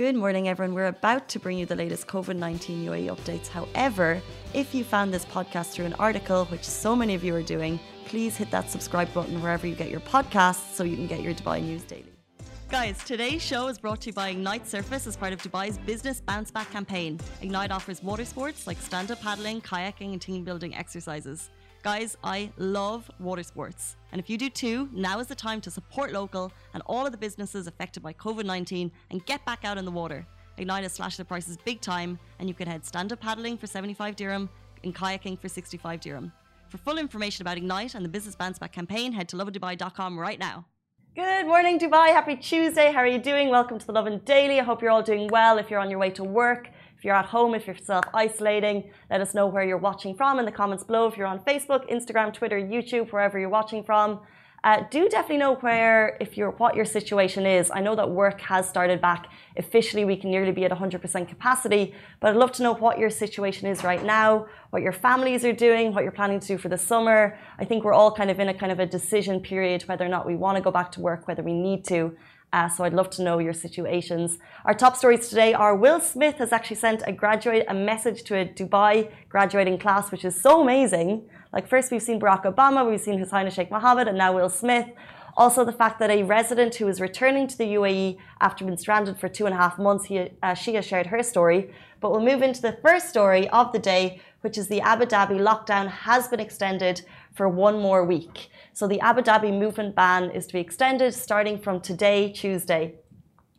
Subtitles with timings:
[0.00, 0.74] Good morning, everyone.
[0.74, 3.48] We're about to bring you the latest COVID 19 UAE updates.
[3.48, 4.22] However,
[4.54, 7.78] if you found this podcast through an article, which so many of you are doing,
[8.06, 11.34] please hit that subscribe button wherever you get your podcasts so you can get your
[11.34, 12.14] Dubai news daily.
[12.70, 16.22] Guys, today's show is brought to you by Ignite Surface as part of Dubai's Business
[16.22, 17.20] Bounce Back campaign.
[17.42, 21.50] Ignite offers water sports like stand up paddling, kayaking, and team building exercises.
[21.82, 23.96] Guys, I love water sports.
[24.12, 27.12] And if you do too, now is the time to support local and all of
[27.12, 30.26] the businesses affected by COVID 19 and get back out in the water.
[30.58, 33.66] Ignite has slashed the prices big time, and you can head stand up paddling for
[33.66, 34.50] 75 dirham
[34.84, 36.30] and kayaking for 65 dirham.
[36.68, 40.38] For full information about Ignite and the Business Bounce Back campaign, head to lovindubai.com right
[40.38, 40.66] now.
[41.16, 42.12] Good morning, Dubai.
[42.12, 42.92] Happy Tuesday.
[42.92, 43.48] How are you doing?
[43.48, 44.60] Welcome to the Lovin Daily.
[44.60, 45.56] I hope you're all doing well.
[45.56, 48.90] If you're on your way to work, if you're at home, if you're self isolating,
[49.08, 51.06] let us know where you're watching from in the comments below.
[51.06, 54.20] If you're on Facebook, Instagram, Twitter, YouTube, wherever you're watching from.
[54.62, 57.70] Uh, do definitely know where, if you're, what your situation is.
[57.72, 59.28] I know that work has started back.
[59.56, 63.08] Officially, we can nearly be at 100% capacity, but I'd love to know what your
[63.08, 66.68] situation is right now, what your families are doing, what you're planning to do for
[66.68, 67.38] the summer.
[67.58, 70.08] I think we're all kind of in a kind of a decision period whether or
[70.10, 72.14] not we want to go back to work, whether we need to.
[72.52, 74.38] Uh, so I'd love to know your situations.
[74.64, 78.36] Our top stories today are Will Smith has actually sent a graduate a message to
[78.36, 81.28] a Dubai graduating class, which is so amazing.
[81.52, 84.48] Like first we've seen Barack Obama, we've seen His Highness Sheikh Mohammed, and now Will
[84.48, 84.88] Smith.
[85.36, 89.16] Also, the fact that a resident who is returning to the UAE after being stranded
[89.16, 91.72] for two and a half months, he, uh, she has shared her story.
[92.00, 95.38] But we'll move into the first story of the day, which is the Abu Dhabi
[95.38, 97.02] lockdown has been extended
[97.34, 98.48] for one more week.
[98.72, 102.94] So the Abu Dhabi movement ban is to be extended starting from today, Tuesday.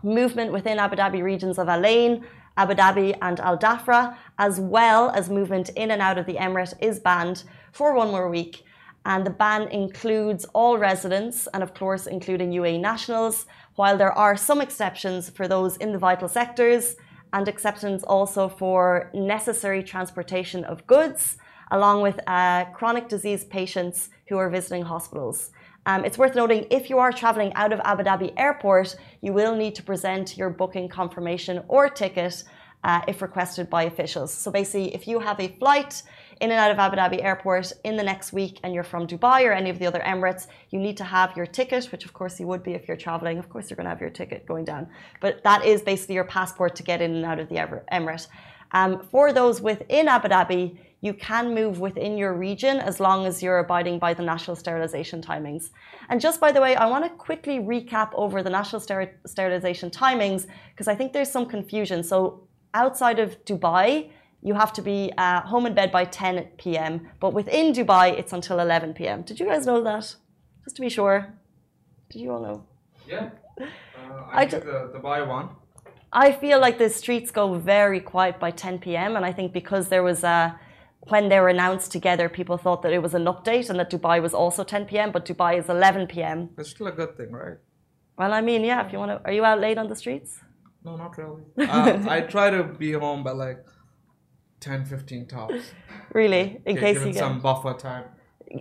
[0.02, 2.25] Movement within Abu Dhabi regions of Al Ain,
[2.58, 6.73] Abu Dhabi, and Al Dhafra, as well as movement in and out of the Emirate,
[6.81, 8.64] is banned for one more week.
[9.06, 14.36] And the ban includes all residents and, of course, including UAE nationals, while there are
[14.36, 16.95] some exceptions for those in the vital sectors
[17.34, 21.38] and exceptions also for necessary transportation of goods
[21.72, 25.52] along with uh, chronic disease patients who are visiting hospitals.
[25.86, 29.56] Um, it's worth noting if you are traveling out of Abu Dhabi airport, you will
[29.56, 32.44] need to present your booking confirmation or ticket
[32.84, 34.34] uh, if requested by officials.
[34.34, 36.03] So basically, if you have a flight
[36.41, 39.46] in and out of Abu Dhabi airport in the next week and you're from Dubai
[39.47, 42.40] or any of the other Emirates, you need to have your ticket, which of course
[42.40, 43.38] you would be if you're traveling.
[43.38, 44.88] Of course, you're going to have your ticket going down.
[45.22, 48.28] But that is basically your passport to get in and out of the Emirate.
[48.74, 53.44] Um, for those within Abu Dhabi, you can move within your region as long as
[53.44, 55.69] you're abiding by the national sterilization timings.
[56.09, 59.90] And just by the way, I want to quickly recap over the national ster- sterilization
[59.90, 62.03] timings because I think there's some confusion.
[62.03, 67.07] So outside of Dubai, you have to be uh, home in bed by 10 p.m.
[67.19, 69.22] But within Dubai, it's until 11 p.m.
[69.22, 70.16] Did you guys know that?
[70.63, 71.34] Just to be sure.
[72.09, 72.66] Did you all know?
[73.07, 73.30] Yeah.
[74.01, 75.50] Uh, I, I the Dubai one.
[76.12, 79.16] I feel like the streets go very quiet by 10 p.m.
[79.16, 80.59] And I think because there was a
[81.07, 84.22] when they were announced together, people thought that it was an update and that Dubai
[84.22, 86.50] was also 10 p.m., but Dubai is 11 p.m.
[86.57, 87.57] It's still a good thing, right?
[88.18, 89.22] Well, I mean, yeah, if you want to.
[89.25, 90.40] Are you out late on the streets?
[90.84, 91.44] No, not really.
[91.57, 93.63] uh, I try to be home by like
[94.62, 95.74] 10, 15 tops.
[96.14, 96.62] Really?
[96.66, 98.06] In get, case you get some buffer time.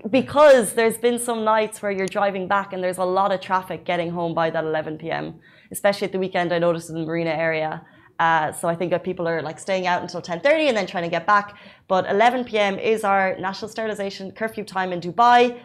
[0.09, 3.85] Because there's been some nights where you're driving back and there's a lot of traffic
[3.85, 5.41] getting home by that 11 p.m.,
[5.71, 6.53] especially at the weekend.
[6.53, 7.85] I noticed in the marina area.
[8.21, 11.05] Uh, so I think that people are like staying out until 10:30 and then trying
[11.05, 11.57] to get back.
[11.89, 12.79] But 11 p.m.
[12.79, 15.59] is our national sterilization curfew time in Dubai.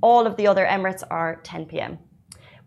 [0.00, 1.98] All of the other Emirates are 10 p.m.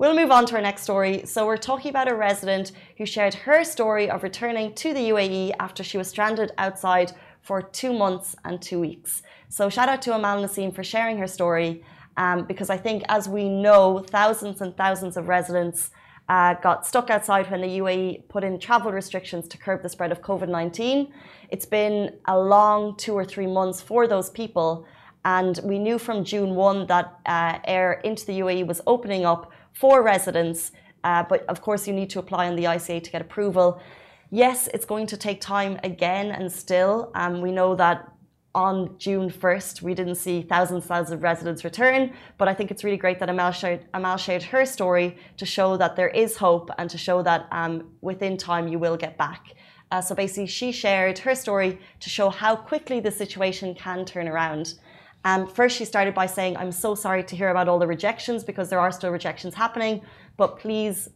[0.01, 1.27] We'll move on to our next story.
[1.27, 5.51] So we're talking about a resident who shared her story of returning to the UAE
[5.59, 7.11] after she was stranded outside
[7.43, 9.21] for two months and two weeks.
[9.49, 11.83] So shout out to Amal Nasim for sharing her story.
[12.17, 15.91] Um, because I think, as we know, thousands and thousands of residents
[16.27, 20.11] uh, got stuck outside when the UAE put in travel restrictions to curb the spread
[20.11, 21.13] of COVID 19.
[21.49, 24.87] It's been a long two or three months for those people.
[25.23, 29.51] And we knew from June 1 that uh, air into the UAE was opening up
[29.73, 30.71] for residents.
[31.03, 33.81] Uh, but of course, you need to apply on the ICA to get approval.
[34.29, 37.11] Yes, it's going to take time again and still.
[37.15, 38.11] Um, we know that
[38.53, 42.69] on June 1st, we didn't see thousands and thousands of residents return, but I think
[42.69, 46.35] it's really great that Amal shared, Amal shared her story to show that there is
[46.35, 49.53] hope and to show that um, within time you will get back.
[49.91, 54.27] Uh, so basically, she shared her story to show how quickly the situation can turn
[54.27, 54.75] around.
[55.23, 58.43] Um, first, she started by saying, I'm so sorry to hear about all the rejections
[58.43, 60.01] because there are still rejections happening,
[60.37, 61.09] but please,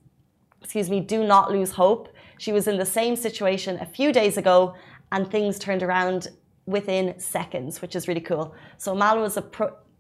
[0.62, 2.10] excuse me, do not lose hope.
[2.38, 4.76] She was in the same situation a few days ago
[5.12, 6.28] and things turned around
[6.66, 8.54] within seconds, which is really cool.
[8.78, 9.44] So Mal a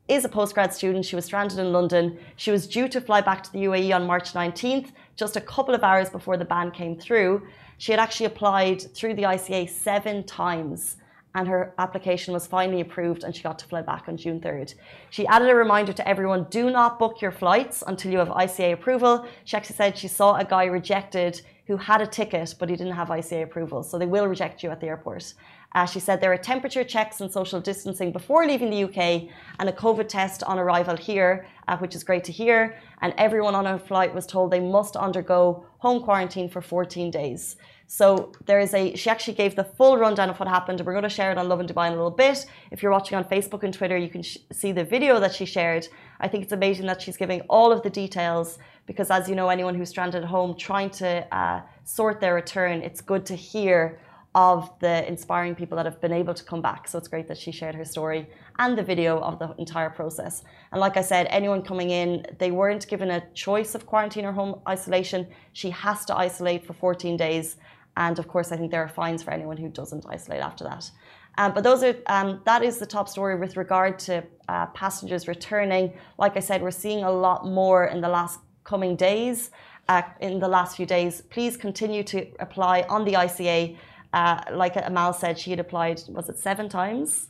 [0.07, 1.03] is a postgrad student.
[1.03, 2.19] She was stranded in London.
[2.35, 5.73] She was due to fly back to the UAE on March 19th, just a couple
[5.73, 7.47] of hours before the ban came through.
[7.79, 10.97] She had actually applied through the ICA seven times
[11.35, 14.73] and her application was finally approved and she got to fly back on June 3rd.
[15.09, 18.73] She added a reminder to everyone do not book your flights until you have ICA
[18.73, 19.27] approval.
[19.43, 22.93] She actually said she saw a guy rejected who had a ticket but he didn't
[22.93, 25.33] have ICA approval, so they will reject you at the airport.
[25.73, 29.29] Uh, she said there are temperature checks and social distancing before leaving the UK
[29.59, 32.77] and a COVID test on arrival here, uh, which is great to hear.
[33.01, 37.57] And everyone on a flight was told they must undergo home quarantine for 14 days.
[37.87, 40.81] So there is a, she actually gave the full rundown of what happened.
[40.81, 42.45] We're going to share it on Lovin Dubai in a little bit.
[42.71, 45.87] If you're watching on Facebook and Twitter, you can see the video that she shared.
[46.19, 49.49] I think it's amazing that she's giving all of the details because, as you know,
[49.49, 53.99] anyone who's stranded at home trying to uh, sort their return, it's good to hear
[54.35, 56.89] of the inspiring people that have been able to come back.
[56.89, 58.27] So it's great that she shared her story
[58.59, 60.43] and the video of the entire process.
[60.73, 64.33] And like I said, anyone coming in, they weren't given a choice of quarantine or
[64.33, 65.27] home isolation.
[65.53, 67.55] She has to isolate for 14 days.
[67.97, 70.89] And of course, I think there are fines for anyone who doesn't isolate after that.
[71.37, 75.27] Um, but those are um, that is the top story with regard to uh, passengers
[75.27, 75.93] returning.
[76.17, 79.51] Like I said, we're seeing a lot more in the last coming days.
[79.87, 83.77] Uh, in the last few days, please continue to apply on the ICA.
[84.13, 86.01] Uh, like Amal said, she had applied.
[86.09, 87.27] Was it seven times?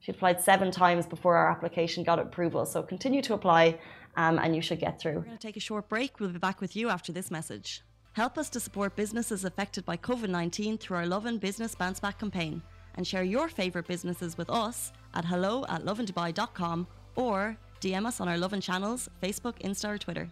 [0.00, 2.64] She applied seven times before our application got approval.
[2.64, 3.78] So continue to apply,
[4.16, 5.14] um, and you should get through.
[5.14, 6.20] We're going to take a short break.
[6.20, 7.82] We'll be back with you after this message.
[8.16, 12.18] Help us to support businesses affected by COVID 19 through our Lovin Business Bounce Back
[12.18, 12.62] campaign
[12.94, 18.26] and share your favourite businesses with us at hello at lovindubai.com or DM us on
[18.26, 20.30] our Lovin channels, Facebook, Insta, or Twitter.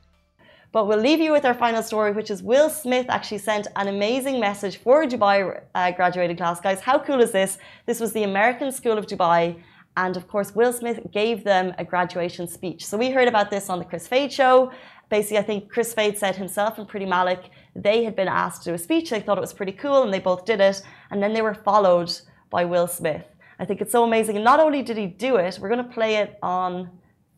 [0.72, 3.88] But we'll leave you with our final story, which is Will Smith actually sent an
[3.88, 6.62] amazing message for Dubai uh, graduating class.
[6.62, 7.58] Guys, how cool is this?
[7.84, 9.62] This was the American School of Dubai.
[9.96, 12.84] And of course, Will Smith gave them a graduation speech.
[12.84, 14.72] So we heard about this on the Chris Fade show.
[15.14, 17.42] Basically, I think Chris Fade said himself and Priti Malik
[17.76, 19.10] they had been asked to do a speech.
[19.10, 20.82] They thought it was pretty cool and they both did it.
[21.12, 22.10] And then they were followed
[22.50, 23.24] by Will Smith.
[23.60, 24.34] I think it's so amazing.
[24.34, 26.90] And not only did he do it, we're going to play it on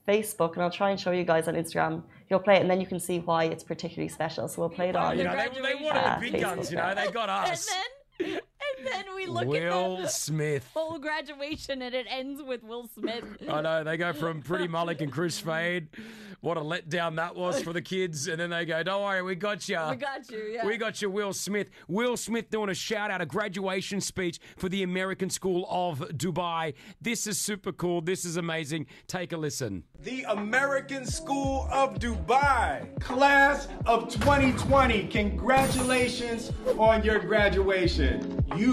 [0.08, 2.02] Facebook and I'll try and show you guys on Instagram.
[2.30, 4.48] You'll play it and then you can see why it's particularly special.
[4.48, 5.18] So we'll play it on.
[5.18, 7.68] You know, they, they wanted uh, the big Facebook guns, you know, they got us.
[8.78, 10.64] And then, we look Will at the Smith.
[10.64, 13.24] full graduation and it ends with Will Smith.
[13.48, 15.88] I know, they go from Priti Malik and Chris Fade
[16.40, 18.28] what a letdown that was for the kids.
[18.28, 19.80] And then they go, don't worry, we got you.
[19.90, 20.64] We got you, yeah.
[20.66, 21.70] We got you, Will Smith.
[21.88, 26.74] Will Smith doing a shout out, a graduation speech for the American School of Dubai.
[27.00, 28.00] This is super cool.
[28.00, 28.86] This is amazing.
[29.08, 29.84] Take a listen.
[30.04, 35.08] The American School of Dubai, class of 2020.
[35.08, 38.44] Congratulations on your graduation.
[38.56, 38.65] You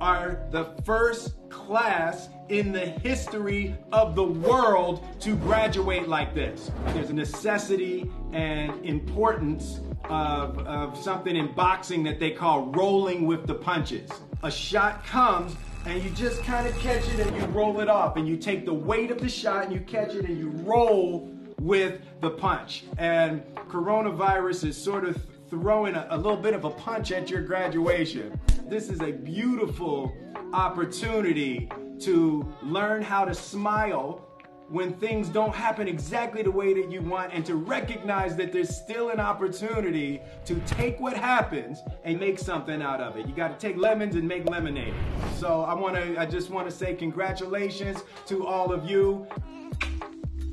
[0.00, 6.70] are the first class in the history of the world to graduate like this.
[6.88, 13.46] There's a necessity and importance of, of something in boxing that they call rolling with
[13.46, 14.10] the punches.
[14.42, 15.54] A shot comes
[15.86, 18.64] and you just kind of catch it and you roll it off and you take
[18.64, 21.30] the weight of the shot and you catch it and you roll
[21.60, 22.84] with the punch.
[22.98, 27.42] And coronavirus is sort of throwing a, a little bit of a punch at your
[27.42, 28.38] graduation.
[28.68, 30.12] This is a beautiful
[30.52, 31.70] opportunity
[32.00, 34.26] to learn how to smile
[34.68, 38.74] when things don't happen exactly the way that you want and to recognize that there's
[38.74, 43.28] still an opportunity to take what happens and make something out of it.
[43.28, 44.94] You got to take lemons and make lemonade.
[45.36, 49.28] So I want to I just want to say congratulations to all of you.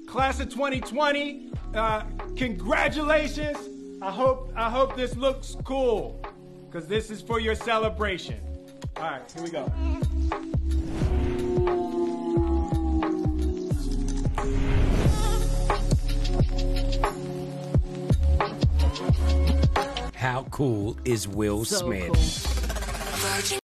[0.05, 2.03] Class of 2020, uh,
[2.35, 3.57] congratulations.
[4.03, 6.22] I hope I hope this looks cool
[6.73, 8.39] cuz this is for your celebration.
[8.97, 9.71] All right, here we go.
[20.15, 22.11] How cool is Will so Smith?
[22.11, 23.59] Cool.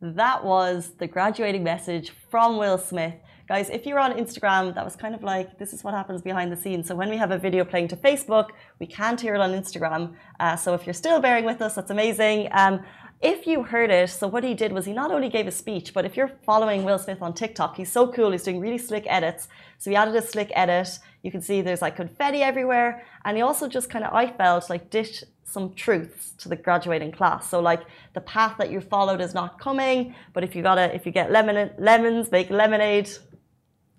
[0.00, 3.14] That was the graduating message from Will Smith.
[3.48, 6.52] Guys, if you're on Instagram, that was kind of like this is what happens behind
[6.52, 6.86] the scenes.
[6.86, 10.12] So when we have a video playing to Facebook, we can't hear it on Instagram.
[10.38, 12.50] Uh, so if you're still bearing with us, that's amazing.
[12.52, 12.84] Um,
[13.22, 15.94] if you heard it, so what he did was he not only gave a speech,
[15.94, 18.32] but if you're following Will Smith on TikTok, he's so cool.
[18.32, 19.48] He's doing really slick edits.
[19.78, 20.98] So he added a slick edit.
[21.22, 23.02] You can see there's like confetti everywhere.
[23.24, 27.12] And he also just kind of, I felt like dished some truths to the graduating
[27.12, 27.48] class.
[27.48, 27.80] So like
[28.12, 31.32] the path that you followed is not coming, but if you gotta, if you get
[31.32, 33.08] lemon, lemons, make lemonade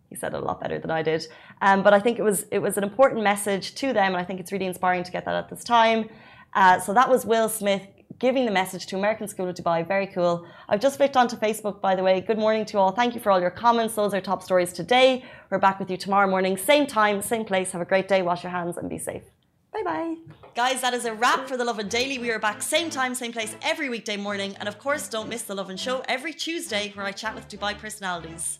[0.10, 1.28] he said it a lot better than I did.
[1.62, 4.24] Um, but I think it was it was an important message to them, and I
[4.24, 6.10] think it's really inspiring to get that at this time.
[6.54, 7.86] Uh, so that was Will Smith
[8.18, 9.88] giving the message to American School of Dubai.
[9.88, 10.46] Very cool.
[10.68, 12.20] I've just flicked onto Facebook, by the way.
[12.22, 12.92] Good morning to all.
[12.92, 13.96] Thank you for all your comments.
[13.96, 15.24] Those are top stories today.
[15.50, 17.72] We're back with you tomorrow morning, same time, same place.
[17.72, 18.22] Have a great day.
[18.22, 19.24] Wash your hands and be safe.
[19.72, 20.16] Bye bye.
[20.56, 22.18] Guys, that is a wrap for The Lovin Daily.
[22.18, 24.56] We are back same time, same place every weekday morning.
[24.60, 27.78] And of course, don't miss The Lovin Show every Tuesday where I chat with Dubai
[27.78, 28.60] personalities.